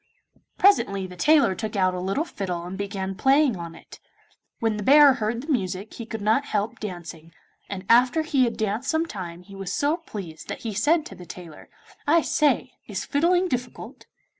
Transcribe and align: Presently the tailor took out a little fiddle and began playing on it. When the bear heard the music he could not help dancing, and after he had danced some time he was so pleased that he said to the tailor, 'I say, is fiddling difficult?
Presently 0.57 1.05
the 1.05 1.15
tailor 1.15 1.53
took 1.53 1.75
out 1.75 1.93
a 1.93 1.99
little 1.99 2.25
fiddle 2.25 2.63
and 2.63 2.75
began 2.75 3.13
playing 3.13 3.55
on 3.55 3.75
it. 3.75 3.99
When 4.59 4.77
the 4.77 4.81
bear 4.83 5.13
heard 5.13 5.41
the 5.43 5.51
music 5.51 5.93
he 5.93 6.07
could 6.07 6.23
not 6.23 6.43
help 6.45 6.79
dancing, 6.79 7.33
and 7.69 7.85
after 7.87 8.23
he 8.23 8.45
had 8.45 8.57
danced 8.57 8.89
some 8.89 9.05
time 9.05 9.43
he 9.43 9.53
was 9.55 9.71
so 9.71 9.97
pleased 9.97 10.47
that 10.47 10.61
he 10.61 10.73
said 10.73 11.05
to 11.05 11.13
the 11.13 11.27
tailor, 11.27 11.69
'I 12.07 12.23
say, 12.23 12.71
is 12.87 13.05
fiddling 13.05 13.47
difficult? 13.47 14.07